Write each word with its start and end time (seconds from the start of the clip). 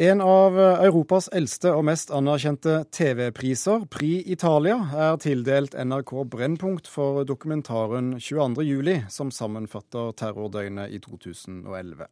En 0.00 0.20
av 0.22 0.54
Europas 0.54 1.26
eldste 1.34 1.72
og 1.74 1.80
mest 1.88 2.12
anerkjente 2.14 2.84
TV-priser, 2.94 3.82
Pri 3.90 4.20
Italia, 4.30 4.76
er 4.94 5.16
tildelt 5.18 5.74
NRK 5.74 6.12
Brennpunkt 6.30 6.86
for 6.86 7.24
dokumentaren 7.26 8.12
22.07, 8.22 9.08
som 9.10 9.32
sammenfatter 9.34 10.12
terrordøgnet 10.22 10.94
i 10.94 11.00
2011. 11.02 12.06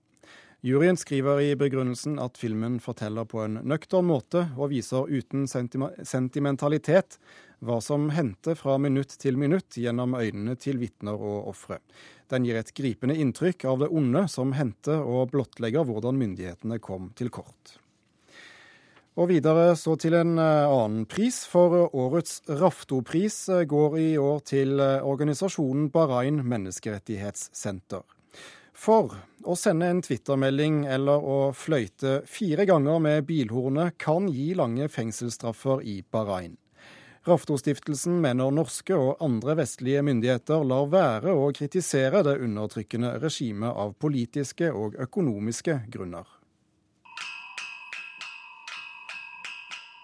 Juryen 0.66 0.96
skriver 0.98 1.40
i 1.40 1.52
begrunnelsen 1.54 2.16
at 2.18 2.38
filmen 2.40 2.80
forteller 2.82 3.22
på 3.30 3.38
en 3.44 3.60
nøktern 3.70 4.08
måte 4.08 4.48
og 4.56 4.72
viser 4.72 5.06
uten 5.06 5.44
sentimentalitet 5.46 7.20
hva 7.62 7.76
som 7.78 8.08
hendte 8.10 8.56
fra 8.58 8.74
minutt 8.82 9.14
til 9.22 9.38
minutt 9.38 9.78
gjennom 9.78 10.16
øynene 10.18 10.56
til 10.58 10.80
vitner 10.82 11.14
og 11.14 11.52
ofre. 11.52 11.78
Den 12.26 12.48
gir 12.48 12.58
et 12.58 12.74
gripende 12.74 13.14
inntrykk 13.14 13.62
av 13.70 13.84
det 13.84 13.90
onde 13.94 14.24
som 14.32 14.56
hendte, 14.58 14.98
og 14.98 15.30
blottlegger 15.36 15.86
hvordan 15.86 16.18
myndighetene 16.18 16.80
kom 16.82 17.12
til 17.14 17.30
kort. 17.30 17.76
Og 19.16 19.30
videre 19.30 19.70
så 19.78 19.94
til 20.02 20.18
en 20.18 20.34
eh, 20.34 20.66
annen 20.66 21.06
pris, 21.06 21.44
for 21.46 21.94
årets 21.94 22.42
Raftopris 22.50 23.38
eh, 23.54 23.64
går 23.70 23.96
i 24.02 24.10
år 24.18 24.42
til 24.50 24.82
eh, 24.82 24.98
organisasjonen 24.98 25.92
Bahrain 25.94 26.42
menneskerettighetssenter. 26.42 28.15
For 28.76 29.14
å 29.48 29.54
sende 29.56 29.88
en 29.88 30.02
twittermelding 30.04 30.82
eller 30.92 31.24
å 31.24 31.36
fløyte 31.56 32.20
fire 32.28 32.66
ganger 32.68 33.00
med 33.00 33.24
bilhornet 33.26 33.96
kan 34.02 34.28
gi 34.28 34.50
lange 34.58 34.90
fengselsstraffer 34.92 35.80
i 35.80 36.02
Bahrain. 36.12 36.58
Raftostiftelsen 37.26 38.20
mener 38.22 38.52
norske 38.54 38.94
og 38.94 39.22
andre 39.24 39.56
vestlige 39.58 40.04
myndigheter 40.06 40.62
lar 40.62 40.86
være 40.92 41.32
å 41.34 41.48
kritisere 41.56 42.20
det 42.22 42.36
undertrykkende 42.44 43.16
regimet 43.22 43.72
av 43.72 43.96
politiske 43.98 44.68
og 44.70 44.94
økonomiske 45.02 45.80
grunner. 45.90 46.28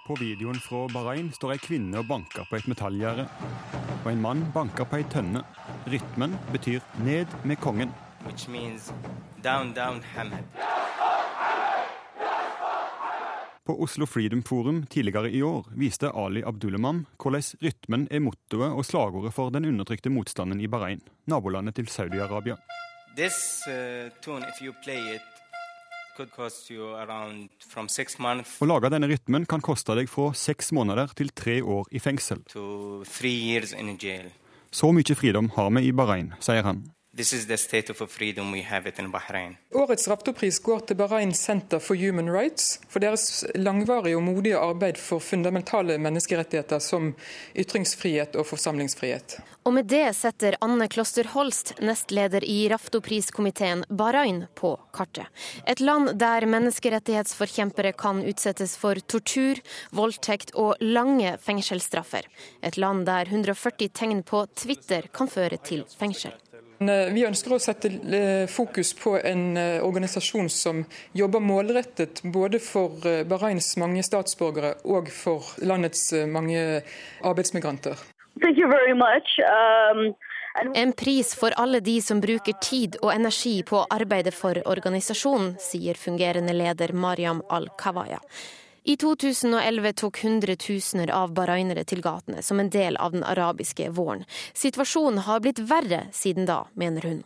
På 0.02 0.16
videoen 0.18 0.58
fra 0.58 0.88
Bahrain 0.90 1.28
står 1.36 1.54
ei 1.54 1.60
kvinne 1.62 2.00
og 2.00 2.08
banker 2.08 2.48
på 2.48 2.58
et 2.58 2.66
metallgjerde. 2.66 3.28
Og 4.02 4.08
en 4.10 4.24
mann 4.24 4.42
banker 4.50 4.88
på 4.90 4.98
ei 4.98 5.06
tønne. 5.12 5.44
Rytmen 5.86 6.34
betyr 6.50 6.80
'ned 7.04 7.30
med 7.44 7.62
kongen'. 7.62 7.94
Which 8.26 8.48
means 8.48 8.92
down, 9.42 9.74
down, 9.74 10.02
Hamad. 10.14 10.44
På 13.64 13.82
Oslo 13.82 14.06
Freedom 14.06 14.42
Forum 14.42 14.86
tidligere 14.86 15.30
i 15.30 15.42
år 15.42 15.66
viste 15.78 16.10
Ali 16.10 16.42
Abdullamam 16.42 17.04
hvordan 17.22 17.42
rytmen 17.62 18.08
er 18.10 18.18
mottoet 18.20 18.72
og 18.74 18.84
slagordet 18.84 19.30
for 19.34 19.54
den 19.54 19.68
undertrykte 19.68 20.10
motstanden 20.10 20.60
i 20.60 20.66
Bahrain, 20.66 21.00
nabolandet 21.30 21.74
til 21.78 21.86
Saudi-Arabia. 21.86 22.56
Uh, 23.12 24.10
å 28.58 28.68
lage 28.68 28.90
denne 28.92 29.10
rytmen 29.12 29.46
kan 29.46 29.62
koste 29.62 29.94
deg 29.94 30.10
fra 30.10 30.32
seks 30.34 30.72
måneder 30.74 31.14
til 31.14 31.30
tre 31.30 31.60
år 31.62 31.86
i 31.94 32.02
fengsel. 32.02 32.42
Så 34.72 34.90
mye 34.96 35.16
fridom 35.22 35.52
har 35.54 35.70
vi 35.76 35.86
i 35.86 35.94
Bahrain, 35.94 36.34
sier 36.42 36.66
han. 36.66 36.82
Årets 39.74 40.08
Raptopris 40.08 40.58
går 40.64 40.84
til 40.88 40.96
Bahrain 40.96 41.34
Center 41.36 41.80
for 41.84 41.92
Human 42.00 42.30
Rights 42.32 42.78
for 42.88 43.04
deres 43.04 43.44
langvarige 43.52 44.16
og 44.16 44.22
modige 44.24 44.56
arbeid 44.56 44.96
for 44.96 45.20
fundamentale 45.20 45.98
menneskerettigheter 46.00 46.80
som 46.80 47.10
ytringsfrihet 47.52 48.38
og 48.40 48.46
forsamlingsfrihet. 48.48 49.34
Og 49.68 49.74
med 49.76 49.90
det 49.92 50.06
setter 50.16 50.56
Anne 50.64 50.88
Kloster 50.88 51.28
Holst, 51.34 51.74
nestleder 51.84 52.46
i 52.48 52.64
Raftopriskomiteen, 52.72 53.84
Bahrain 53.90 54.46
på 54.56 54.70
kartet. 54.96 55.28
Et 55.68 55.84
land 55.84 56.14
der 56.16 56.46
menneskerettighetsforkjempere 56.48 57.92
kan 57.92 58.22
utsettes 58.24 58.78
for 58.80 58.96
tortur, 59.04 59.60
voldtekt 59.92 60.54
og 60.56 60.80
lange 60.80 61.36
fengselsstraffer. 61.44 62.24
Et 62.64 62.80
land 62.80 63.04
der 63.04 63.28
140 63.28 63.92
tegn 63.92 64.24
på 64.24 64.46
Twitter 64.56 65.12
kan 65.12 65.28
føre 65.28 65.60
til 65.60 65.84
fengsel. 66.00 66.32
Eh, 66.88 67.12
vi 67.14 67.24
ønsker 67.26 67.54
å 67.54 67.60
sette 67.62 67.90
eh, 67.90 68.46
fokus 68.50 68.92
på 68.98 69.14
en 69.18 69.56
eh, 69.56 69.84
organisasjon 69.84 70.48
som 70.52 70.84
jobber 71.16 71.42
målrettet 71.44 72.22
både 72.24 72.60
for 72.62 73.02
Bahrains 73.28 73.74
mange 73.80 74.02
statsborgere 74.06 74.74
og 74.84 75.10
for 75.12 75.52
landets 75.62 76.10
mange 76.28 76.82
arbeidsmigranter. 77.22 78.00
Um, 78.32 80.14
en 80.76 80.92
pris 80.92 81.34
for 81.36 81.54
alle 81.56 81.80
de 81.80 81.98
som 82.04 82.20
bruker 82.20 82.56
tid 82.64 82.96
og 83.02 83.12
energi 83.14 83.62
på 83.66 83.82
å 83.82 83.86
arbeide 83.92 84.32
for 84.36 84.58
organisasjonen, 84.68 85.54
sier 85.60 86.00
fungerende 86.00 86.54
leder 86.56 86.92
Mariam 86.92 87.42
Al-Kawaya. 87.48 88.20
I 88.84 88.96
2011 88.96 89.92
tok 89.92 90.24
hundretusener 90.24 91.10
av 91.14 91.34
bahrainere 91.36 91.84
til 91.86 92.00
gatene 92.02 92.42
som 92.42 92.58
en 92.60 92.70
del 92.70 92.96
av 92.98 93.12
den 93.14 93.22
arabiske 93.22 93.90
våren. 93.94 94.24
Situasjonen 94.58 95.22
har 95.22 95.42
blitt 95.44 95.60
verre 95.70 96.08
siden 96.10 96.48
da, 96.50 96.64
mener 96.74 97.06
hun. 97.06 97.20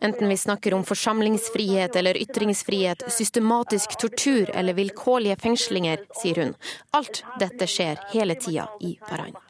Enten 0.00 0.28
vi 0.28 0.36
snakker 0.36 0.74
om 0.74 0.84
forsamlingsfrihet 0.84 1.96
eller 1.96 2.20
ytringsfrihet, 2.22 3.06
systematisk 3.08 3.96
tortur 4.00 4.50
eller 4.52 4.74
vilkårlige 4.74 5.36
fengslinger, 5.36 6.04
sier 6.20 6.42
hun. 6.42 6.54
Alt 6.90 7.24
dette 7.40 7.70
skjer 7.70 8.02
hele 8.12 8.34
tida 8.34 8.68
i 8.80 8.98
Bahrain. 9.08 9.45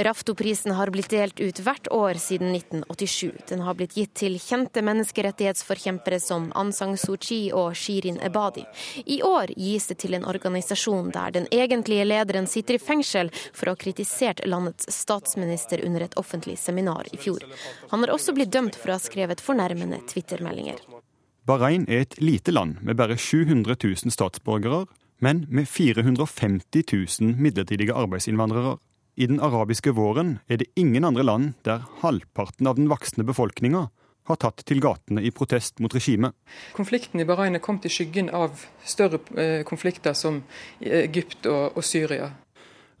Raftoprisen 0.00 0.72
har 0.72 0.90
blitt 0.94 1.10
delt 1.10 1.40
ut 1.40 1.58
hvert 1.58 1.88
år 1.90 2.14
siden 2.22 2.52
1987. 2.54 3.32
Den 3.48 3.64
har 3.66 3.74
blitt 3.74 3.96
gitt 3.98 4.12
til 4.20 4.36
kjente 4.38 4.78
menneskerettighetsforkjempere 4.86 6.20
som 6.22 6.52
Aung 6.54 6.70
San 6.72 6.94
Suu 6.94 7.16
Kyi 7.18 7.48
og 7.50 7.74
Shirin 7.74 8.20
Ebadi. 8.22 8.62
I 9.10 9.18
år 9.26 9.50
gis 9.58 9.90
det 9.90 9.98
til 10.04 10.14
en 10.14 10.28
organisasjon 10.30 11.10
der 11.16 11.34
den 11.34 11.50
egentlige 11.50 12.06
lederen 12.06 12.46
sitter 12.46 12.78
i 12.78 12.82
fengsel 12.82 13.32
for 13.50 13.66
å 13.66 13.74
ha 13.74 13.82
kritisert 13.82 14.44
landets 14.46 14.86
statsminister 14.94 15.82
under 15.82 16.06
et 16.06 16.14
offentlig 16.14 16.60
seminar 16.62 17.10
i 17.10 17.18
fjor. 17.18 17.42
Han 17.90 18.06
har 18.06 18.14
også 18.14 18.38
blitt 18.38 18.54
dømt 18.54 18.78
for 18.78 18.92
å 18.92 19.00
ha 19.00 19.02
skrevet 19.02 19.42
fornærmende 19.42 19.98
twittermeldinger. 20.06 20.78
Bahrain 21.42 21.90
er 21.90 22.06
et 22.06 22.20
lite 22.22 22.54
land 22.54 22.78
med 22.86 23.02
bare 23.02 23.18
700 23.18 23.74
000 23.82 24.14
statsborgere, 24.14 24.84
men 25.18 25.48
med 25.50 25.66
450 25.66 26.86
000 26.86 27.34
midlertidige 27.34 27.98
arbeidsinnvandrere. 27.98 28.78
I 29.18 29.26
den 29.26 29.40
arabiske 29.42 29.90
våren 29.98 30.36
er 30.46 30.60
det 30.60 30.68
ingen 30.78 31.02
andre 31.02 31.24
land 31.24 31.56
der 31.66 31.82
halvparten 32.04 32.68
av 32.70 32.76
den 32.78 32.86
voksne 32.86 33.24
befolkninga 33.26 33.88
har 34.30 34.38
tatt 34.38 34.62
til 34.68 34.78
gatene 34.78 35.24
i 35.26 35.32
protest 35.34 35.80
mot 35.82 35.94
regimet. 35.96 36.36
Konflikten 36.76 37.18
i 37.18 37.26
Bahrain 37.26 37.58
er 37.58 37.64
kommet 37.64 37.88
i 37.88 37.90
skyggen 37.90 38.30
av 38.30 38.62
større 38.86 39.18
eh, 39.34 39.64
konflikter 39.66 40.14
som 40.14 40.44
Egypt 40.78 41.48
og, 41.50 41.80
og 41.80 41.82
Syria. 41.82 42.30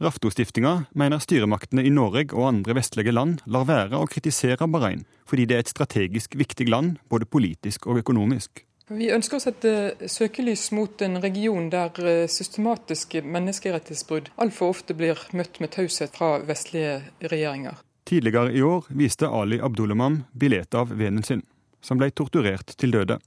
Raftostiftinga 0.02 0.88
mener 0.98 1.22
styremaktene 1.22 1.86
i 1.86 1.94
Norge 1.94 2.32
og 2.32 2.48
andre 2.50 2.80
vestlige 2.80 3.14
land 3.14 3.44
lar 3.46 3.68
være 3.70 3.98
å 3.98 4.10
kritisere 4.10 4.66
Bahrain, 4.66 5.06
fordi 5.22 5.46
det 5.46 5.54
er 5.54 5.66
et 5.66 5.70
strategisk 5.70 6.34
viktig 6.38 6.66
land, 6.66 6.98
både 7.06 7.30
politisk 7.30 7.86
og 7.86 8.02
økonomisk. 8.02 8.64
Vi 8.88 9.10
ønsker 9.12 9.36
å 9.36 9.42
sette 9.42 9.70
søkelys 10.08 10.70
mot 10.72 11.02
en 11.04 11.20
region 11.20 11.66
der 11.68 11.98
eh, 12.08 12.30
systematiske 12.32 13.20
menneskerettighetsbrudd 13.20 14.30
altfor 14.40 14.72
ofte 14.72 14.96
blir 14.96 15.20
møtt 15.36 15.60
med 15.60 15.74
taushet 15.74 16.16
fra 16.16 16.38
vestlige 16.48 17.02
regjeringer. 17.20 17.76
Tidligere 18.08 18.54
i 18.56 18.62
år 18.64 18.88
viste 18.88 19.28
Ali 19.28 19.58
Abdulamam 19.60 20.22
bildet 20.32 20.72
av 20.72 20.96
vennen 20.96 21.26
sin, 21.26 21.44
som 21.84 22.00
ble 22.00 22.08
torturert 22.16 22.72
til 22.80 22.96
døde. 22.96 23.18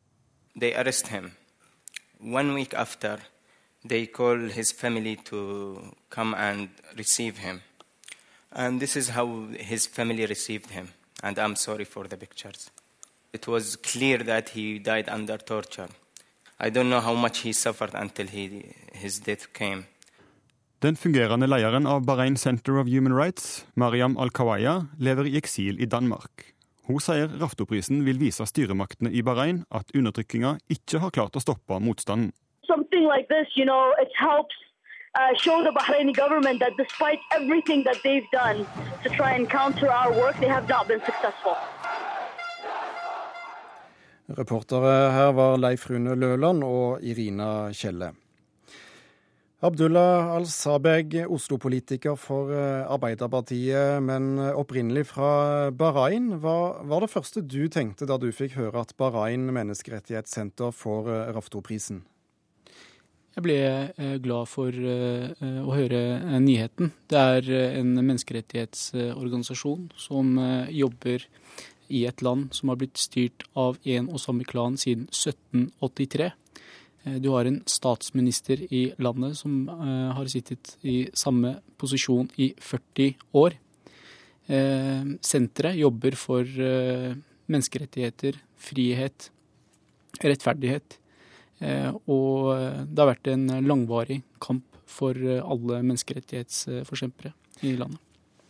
They 0.57 0.73
arrest 0.73 1.13
him. 1.13 1.29
One 2.17 2.57
week 2.57 2.73
after, 2.73 3.21
they 3.85 4.07
call 4.07 4.49
his 4.49 4.73
family 4.73 5.15
to 5.29 5.93
come 6.09 6.33
and 6.33 6.69
receive 6.97 7.37
him. 7.37 7.61
And 8.51 8.81
this 8.81 8.97
is 8.97 9.13
how 9.13 9.45
his 9.53 9.85
family 9.85 10.25
received 10.25 10.71
him. 10.71 10.89
And 11.21 11.37
I'm 11.37 11.55
sorry 11.55 11.85
for 11.85 12.07
the 12.07 12.17
pictures. 12.17 12.71
It 13.33 13.47
was 13.47 13.77
clear 13.77 14.17
that 14.25 14.49
he 14.49 14.77
died 14.77 15.07
under 15.09 15.37
torture. 15.37 15.87
I 16.59 16.69
don't 16.69 16.89
know 16.89 16.99
how 16.99 17.13
much 17.13 17.39
he 17.39 17.53
suffered 17.53 17.91
until 17.93 18.27
he, 18.27 18.75
his 18.91 19.19
death 19.19 19.53
came. 19.53 19.85
Den 20.81 20.95
fungerende 20.95 21.47
lederen 21.47 21.87
av 21.87 22.03
Bahrain 22.05 22.35
Center 22.35 22.77
of 22.79 22.87
Human 22.87 23.13
Rights, 23.13 23.65
Mariam 23.75 24.17
Al-Kawaya, 24.17 24.87
lever 24.99 25.29
i 25.29 25.37
eksil 25.37 25.79
i 25.79 25.85
Danmark. 25.85 26.53
Hun 26.89 26.99
sier 26.99 27.29
Raftoprisen 27.39 28.03
vil 28.05 28.19
vise 28.19 28.43
styremaktene 28.49 29.13
i 29.15 29.23
Bahrain 29.23 29.63
at 29.71 29.95
undertrykkinga 29.95 30.57
ikke 30.75 30.99
har 30.99 31.15
klart 31.15 31.37
å 31.39 31.43
stoppe 31.43 31.79
motstanden. 31.79 32.33
Like 32.91 33.27
this, 33.29 33.47
you 33.55 33.65
know, 33.65 33.91
uh, 35.15 35.33
show 35.37 35.63
the 35.63 35.71
Bahraini 35.71 36.13
government 36.13 36.59
that 36.59 36.73
despite 36.77 37.19
everything 37.31 37.83
that 37.83 37.97
they've 38.03 38.29
done 38.31 38.65
to 39.03 39.09
try 39.09 39.31
and 39.33 39.49
counter 39.49 39.89
our 39.91 40.11
work, 40.11 40.37
they 40.39 40.47
have 40.47 40.67
not 40.67 40.87
been 40.87 41.01
successful. 41.05 41.55
Reportere 44.37 45.11
her 45.11 45.31
var 45.35 45.57
Leif 45.59 45.89
Rune 45.89 46.15
Løland 46.15 46.63
og 46.63 47.03
Irina 47.03 47.71
Kjelle. 47.75 48.11
Abdullah 49.61 50.31
al-Sabeg, 50.33 51.19
Oslo-politiker 51.29 52.15
for 52.17 52.49
eh, 52.55 52.81
Arbeiderpartiet, 52.89 54.01
men 54.01 54.39
opprinnelig 54.39 55.05
fra 55.11 55.69
Bahrain. 55.69 56.31
Hva 56.41 56.81
var 56.89 57.05
det 57.05 57.11
første 57.13 57.43
du 57.45 57.67
tenkte 57.69 58.07
da 58.09 58.17
du 58.17 58.31
fikk 58.33 58.55
høre 58.57 58.81
at 58.81 58.95
Bahrain 58.97 59.45
menneskerettighetssenter 59.53 60.73
får 60.73 61.11
Raftoprisen? 61.35 61.35
Rafto-prisen? 61.37 62.01
Jeg 63.31 63.45
ble 63.45 63.59
eh, 63.61 64.17
glad 64.23 64.49
for 64.51 64.73
å 64.75 65.75
høre 65.77 66.01
nyheten. 66.43 66.89
Det 67.07 67.21
er 67.21 67.53
en 67.77 67.93
menneskerettighetsorganisasjon 67.99 69.91
som 69.95 70.33
jobber 70.73 71.29
i 71.91 72.05
et 72.09 72.23
land 72.23 72.53
som 72.55 72.71
har 72.71 72.79
blitt 72.81 72.99
styrt 72.99 73.45
av 73.59 73.77
en 73.83 74.09
og 74.09 74.21
samme 74.21 74.47
klan 74.47 74.77
siden 74.79 75.07
1783. 75.11 76.31
Eh, 77.03 77.17
du 77.21 77.29
har 77.33 77.45
en 77.45 77.61
statsminister 77.69 78.61
i 78.73 78.83
landet 79.01 79.37
som 79.39 79.65
uh, 79.69 80.11
har 80.15 80.29
sittet 80.31 80.75
i 80.81 81.03
samme 81.17 81.57
posisjon 81.81 82.29
i 82.41 82.51
40 82.57 83.13
år. 83.41 83.57
Uh, 84.51 85.17
senteret 85.23 85.79
jobber 85.79 86.17
for 86.19 86.47
menneskerettigheter, 87.51 88.37
frihet, 88.61 89.31
rettferdighet. 90.21 90.97
og 92.07 92.87
det 92.87 93.01
har 93.01 93.09
vært 93.09 93.27
en 93.27 93.43
langvarig 93.67 94.21
kamp 94.41 94.63
for 94.87 95.13
alle 95.13 95.81
menneskerettighetsforkjempere 95.83 97.33
i 97.67 97.75
landet. 97.75 97.99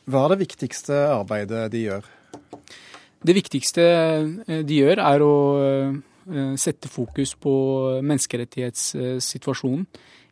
Hva 0.05 0.25
er 0.25 0.33
det 0.33 0.43
viktigste 0.45 0.99
arbeidet 1.11 1.65
de 1.73 1.83
gjør? 1.87 2.07
Det 3.21 3.35
viktigste 3.37 3.83
de 4.65 4.79
gjør, 4.81 4.97
er 4.97 5.21
å 5.21 5.33
Eh, 6.29 6.55
sette 6.55 6.89
fokus 6.91 7.33
på 7.41 7.51
menneskerettighetssituasjonen. 8.05 9.85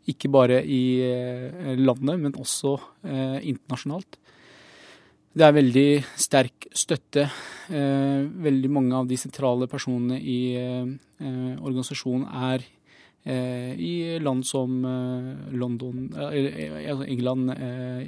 Ikke 0.09 0.29
bare 0.31 0.61
i 0.63 1.01
eh, 1.05 1.75
landet, 1.77 2.19
men 2.21 2.35
også 2.37 2.75
eh, 3.03 3.39
internasjonalt. 3.49 4.19
Det 5.33 5.45
er 5.45 5.55
veldig 5.55 5.89
sterk 6.17 6.65
støtte. 6.73 7.27
Veldig 7.69 8.69
mange 8.73 8.97
av 8.97 9.05
de 9.07 9.15
sentrale 9.21 9.67
personene 9.69 10.17
i 10.17 10.57
organisasjonen 11.21 12.25
er 12.49 12.65
i 13.77 14.17
land 14.19 14.41
som 14.49 14.81
London, 15.53 16.09
altså 16.17 17.05
England, 17.05 17.53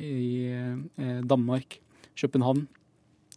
i 0.01 0.49
Danmark, 1.29 1.77
København. 2.17 2.65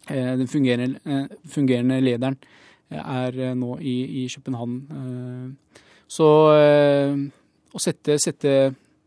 Den 0.08 0.48
fungerende, 0.50 1.28
fungerende 1.48 2.00
lederen 2.02 2.36
er 2.90 3.38
eh, 3.40 3.54
nå 3.56 3.76
i, 3.80 4.24
i 4.24 4.28
København. 4.28 4.76
Eh, 4.98 5.80
så 6.08 6.28
eh, 6.54 7.14
å 7.74 7.82
sette, 7.82 8.18
sette 8.22 8.54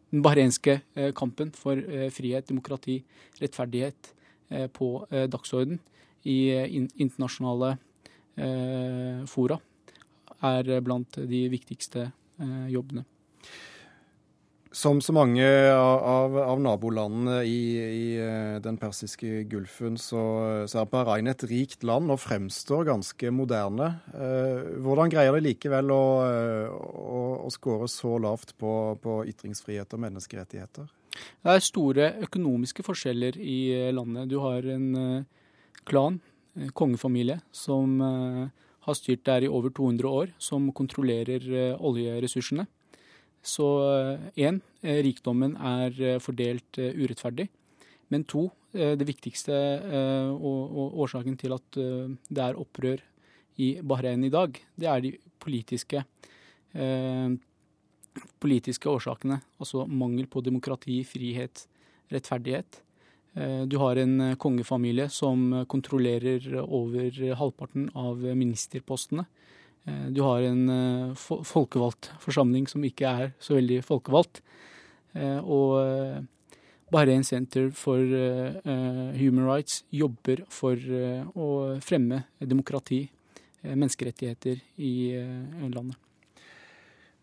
den 0.07 0.23
bahrenske 0.23 0.79
kampen 1.15 1.51
for 1.55 1.79
frihet, 2.15 2.47
demokrati, 2.47 3.01
rettferdighet 3.41 4.13
på 4.71 4.87
dagsorden 5.27 5.81
i 6.31 6.37
internasjonale 7.03 7.73
fora 9.27 9.57
er 10.47 10.71
blant 10.79 11.19
de 11.27 11.41
viktigste 11.51 12.05
jobbene. 12.71 13.03
Som 14.77 14.99
så 15.01 15.13
mange 15.15 15.45
av, 15.73 16.35
av 16.37 16.59
nabolandene 16.61 17.39
i, 17.49 17.61
i, 17.81 18.09
eh, 18.21 18.57
den 18.61 18.75
persiske 18.77 19.39
gulfen, 19.49 19.95
så, 19.97 20.21
så, 20.69 20.83
er 20.83 20.91
Bahrain 20.91 21.31
et 21.31 21.45
rikt 21.49 21.85
land 21.87 22.13
og 22.13 22.19
fremstår 22.21 22.85
ganske 22.91 23.31
moderne. 23.33 23.87
Eh, 24.13 24.77
hvordan 24.85 25.09
greier 25.09 25.33
de 25.33 25.47
likevel 25.47 25.89
å, 25.95 26.03
å, 26.77 27.23
å 27.47 27.49
score 27.55 27.89
så 27.89 28.19
lavt 28.21 28.53
på, 28.61 28.75
på, 29.01 29.17
ytringsfrihet 29.33 29.97
og 29.97 30.03
menneskerettigheter? 30.05 30.93
Det 31.17 31.57
er 31.57 31.65
store 31.65 32.13
økonomiske 32.27 32.85
forskjeller 32.85 33.41
i 33.41 33.59
eh, 33.79 33.89
landet. 33.97 34.29
Du 34.29 34.37
har 34.45 34.61
en 34.75 35.25
klan, 35.89 36.21
en 36.53 36.73
kongefamilie, 36.77 37.41
som 37.49 37.97
har 37.97 39.01
styrt 39.01 39.25
der 39.25 39.47
i 39.47 39.49
over 39.49 39.73
200 39.73 40.17
år, 40.21 40.37
som 40.37 40.69
kontrollerer 40.69 41.49
oljeressursene. 41.81 42.69
Så 43.47 43.67
én, 44.35 44.59
eh, 44.83 44.89
eh, 44.89 45.03
rikdommen 45.03 45.55
er 45.55 45.95
eh, 46.01 46.19
fordelt 46.19 46.77
urettferdig. 46.77 47.47
Men 48.09 48.23
to, 48.23 48.49
det 48.71 49.03
viktigste 49.03 49.51
og 50.37 50.99
årsaken 51.01 51.35
til 51.35 51.51
at 51.51 51.75
det 51.75 52.43
er 52.43 52.59
opprør 52.59 53.01
i 53.59 53.81
Bahrain 53.83 54.23
i 54.23 54.29
dag, 54.31 54.53
det 54.79 54.87
er 54.87 55.01
de 55.03 55.11
politiske, 55.43 56.03
politiske 58.39 58.87
årsakene. 58.87 59.41
Altså 59.59 59.83
mangel 59.89 60.29
på 60.31 60.39
demokrati, 60.45 61.01
frihet, 61.03 61.65
rettferdighet. 62.13 62.79
Du 63.67 63.75
har 63.81 63.99
en 63.99 64.37
kongefamilie 64.39 65.09
som 65.11 65.65
kontrollerer 65.67 66.47
over 66.63 67.11
halvparten 67.41 67.89
av 67.91 68.23
ministerpostene. 68.23 69.25
Eh, 69.87 70.07
du 70.09 70.21
har 70.21 70.41
en 70.41 70.69
eh, 70.69 71.27
folkevalgt 71.43 72.11
forsamling 72.23 72.67
som 72.67 72.83
ikke 72.83 73.07
er 73.07 73.29
så 73.39 73.57
veldig 73.57 73.81
folkevalgt. 73.87 74.41
Eh, 75.15 75.39
og 75.39 76.25
Bahrain 76.91 77.23
Center 77.27 77.69
for 77.75 77.99
Human 77.99 79.43
Rights 79.43 79.81
jobber 79.91 80.45
for 80.47 80.79
å 80.79 81.47
fremme 81.83 82.21
demokrati, 82.39 83.01
menneskerettigheter 83.67 84.61
i 84.79 84.93
landet. 85.67 85.97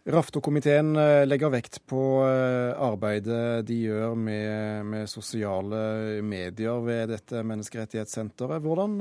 Rafto-komiteen 0.05 0.93
legger 1.25 1.55
vekt 1.55 1.81
på 1.89 2.03
arbeidet 2.29 3.65
de 3.65 3.81
gjør 3.87 4.13
med, 4.21 4.85
med, 4.85 5.09
sosiale 5.09 6.21
medier 6.21 6.85
ved 6.85 7.15
dette 7.15 7.41
menneskerettighetssenteret. 7.41 8.61
Hvordan 8.61 9.01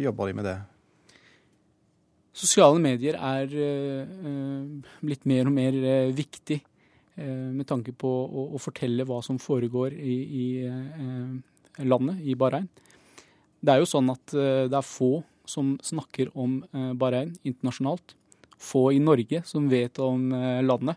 jobber 0.00 0.32
de 0.32 0.40
med 0.40 0.48
det? 0.48 0.60
Sosiale 2.32 2.80
medier 2.80 3.18
er 3.18 3.50
uh, 3.52 4.92
blitt 5.04 5.26
mer 5.28 5.48
og 5.50 5.56
mer 5.56 5.76
uh, 5.76 6.12
viktig 6.16 6.62
med 7.12 7.66
tanke 7.68 7.92
på 7.92 8.08
å, 8.08 8.42
å, 8.56 8.58
fortelle 8.58 9.04
hva 9.04 9.18
som 9.20 9.36
foregår 9.36 9.92
i, 9.92 10.14
i 10.32 11.84
landet, 11.84 12.22
i 12.24 12.32
Bahrain. 12.40 12.64
Det 13.60 13.68
er 13.68 13.82
jo 13.82 13.88
sånn 13.90 14.08
at 14.08 14.32
det 14.32 14.78
er 14.78 14.86
få 14.86 15.18
som 15.44 15.74
snakker 15.84 16.30
om 16.32 16.54
Bahrain 16.96 17.34
internasjonalt. 17.44 18.14
Få 18.56 18.86
i 18.96 19.02
Norge 19.04 19.42
som 19.44 19.68
vet 19.68 20.00
om 20.00 20.32
landet. 20.64 20.96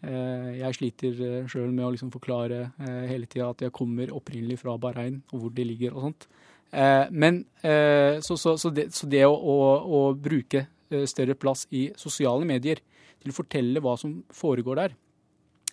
Jeg 0.00 0.78
sliter 0.80 1.20
sjøl 1.44 1.68
med 1.76 1.90
å 1.90 1.92
liksom 1.92 2.14
forklare 2.16 2.70
hele 3.12 3.28
tida 3.28 3.52
at 3.52 3.66
jeg 3.68 3.76
kommer 3.76 4.16
opprinnelig 4.16 4.62
fra 4.64 4.78
Bahrain, 4.80 5.20
og 5.28 5.44
hvor 5.44 5.54
det 5.60 5.68
ligger 5.74 5.92
og 5.92 6.08
sånt. 6.08 6.28
Eh, 6.74 7.06
men 7.10 7.44
eh, 7.62 8.20
så, 8.20 8.36
så, 8.36 8.56
så, 8.58 8.70
det, 8.74 8.88
så 8.94 9.06
det 9.06 9.22
å, 9.28 9.34
å, 9.34 9.58
å, 9.78 10.00
bruke 10.18 10.64
eh, 10.90 11.04
større 11.06 11.36
plass 11.38 11.68
i 11.70 11.86
sosiale 11.98 12.46
medier 12.48 12.80
til 13.22 13.30
å 13.30 13.36
fortelle 13.36 13.82
hva 13.84 13.94
som 14.00 14.16
foregår 14.34 14.80
der, 14.80 14.96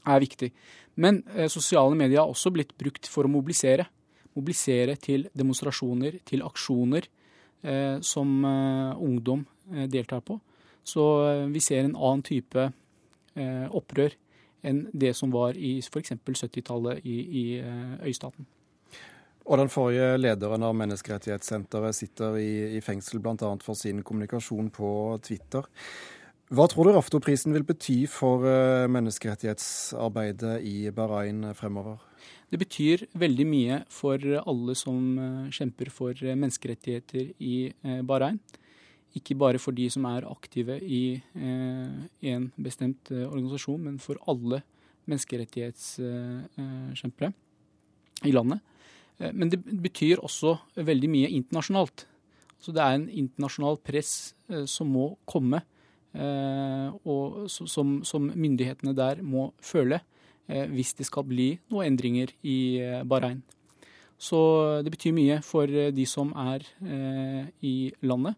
er 0.02 0.22
viktig. 0.22 0.52
Men 1.02 1.20
sosiale 1.52 1.96
medier 1.98 2.24
har 2.24 2.32
også 2.32 2.50
blitt 2.54 2.72
brukt 2.80 3.06
for 3.10 3.28
å 3.28 3.32
mobilisere. 3.32 3.86
Mobilisere 4.38 4.96
til 5.02 5.28
demonstrasjoner, 5.38 6.18
til 6.26 6.42
aksjoner 6.46 7.06
som 8.02 8.32
ungdom 8.48 9.44
deltar 9.94 10.24
på. 10.26 10.40
Så 10.82 11.06
vi 11.54 11.62
ser 11.62 11.86
en 11.86 11.94
annen 11.94 12.24
type 12.26 12.66
opprør 13.78 14.16
enn 14.66 14.88
det 14.90 15.14
som 15.20 15.36
var 15.36 15.60
i 15.60 15.76
f.eks. 15.84 16.16
70-tallet 16.18 17.06
i, 17.06 17.20
i 17.44 17.46
øystaten. 18.10 18.50
Og 19.52 19.58
den 19.60 19.68
forrige 19.68 20.14
lederen 20.16 20.64
av 20.64 20.72
Menneskerettighetssenteret 20.80 21.98
sitter 21.98 22.38
i, 22.40 22.78
i 22.78 22.80
fengsel 22.84 23.20
bl.a. 23.20 23.50
for 23.60 23.76
sin 23.76 24.00
kommunikasjon 24.08 24.70
på 24.72 25.20
Twitter. 25.28 25.68
Hva 26.56 26.68
tror 26.72 26.88
du 26.88 26.92
Rafto-prisen 26.96 27.52
vil 27.56 27.64
bety 27.68 28.08
for 28.12 28.46
eh, 28.48 28.88
menneskerettighetsarbeidet 28.92 30.62
i 30.68 30.92
Bahrain 30.96 31.54
fremover? 31.56 31.98
Det 32.52 32.60
betyr 32.64 33.06
veldig 33.20 33.48
mye 33.48 33.86
for 33.92 34.18
alle 34.40 34.76
som 34.80 35.20
eh, 35.20 35.52
kjemper 35.52 35.90
for 35.96 36.14
menneskerettigheter 36.16 37.32
i 37.44 37.72
eh, 37.72 38.02
Bahrain. 38.08 38.40
Ikke 39.20 39.36
bare 39.36 39.60
for 39.60 39.72
de 39.76 39.90
som 39.92 40.06
er 40.08 40.24
aktive 40.32 40.80
i 40.80 41.20
en 41.36 42.48
bestemt 42.56 43.12
organisasjon, 43.12 43.84
men 43.84 44.00
for 44.00 44.16
alle 44.32 44.64
menneskerettighetskjempere 45.04 47.36
i 48.24 48.32
landet. 48.32 48.64
Eh, 49.22 49.34
men 49.34 49.52
det 49.52 49.62
betyr 49.62 50.22
også 50.24 50.56
veldig 50.76 51.10
mye 51.12 51.32
internasjonalt. 51.38 52.06
Så 52.62 52.74
det 52.76 52.84
er 52.84 52.98
en 52.98 53.10
internasjonal 53.24 53.80
press 53.86 54.34
eh, 54.50 54.66
som 54.70 54.92
må 54.94 55.12
komme, 55.30 55.64
eh, 56.14 56.90
og 57.06 57.48
som, 57.50 58.30
myndighetene 58.32 58.96
der 58.98 59.24
må 59.24 59.52
føle 59.62 60.04
hvis 60.52 60.90
det 60.98 61.06
skal 61.08 61.24
bli 61.24 61.54
noen 61.72 61.94
endringer 61.94 62.34
i 62.44 62.82
Bahrain. 63.08 63.38
Så 64.20 64.40
det 64.84 64.92
betyr 64.92 65.14
mye 65.16 65.38
for 65.46 65.70
de 65.70 66.04
som 66.10 66.34
er 66.36 66.66
i 67.64 67.76
landet 68.04 68.36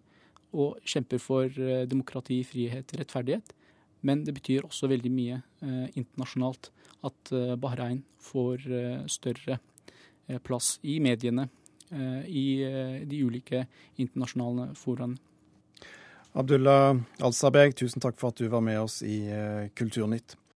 og 0.54 0.84
kjemper 0.86 1.24
for 1.24 1.58
demokrati, 1.90 2.44
frihet, 2.46 2.94
rettferdighet. 3.00 3.56
Men 4.06 4.22
det 4.28 4.36
betyr 4.38 4.68
også 4.68 4.92
veldig 4.92 5.10
mye 5.16 5.40
internasjonalt 5.96 6.70
at 7.10 7.34
Bahrain 7.64 8.04
får 8.22 8.68
større 9.10 9.58
plass 10.44 10.78
i 10.82 11.00
mediene, 11.04 11.50
i 12.26 12.46
de 13.06 13.20
ulike 13.22 13.66
internasjonale 14.02 14.72
foraene. 14.78 15.20
Abdullah 16.34 16.96
Al-Sabeg, 17.22 17.76
tusen 17.78 18.02
takk 18.02 18.18
for 18.18 18.34
at 18.34 18.40
du 18.42 18.48
var 18.50 18.64
med 18.66 18.80
oss 18.82 19.04
i 19.06 19.20
Kulturnytt. 19.78 20.34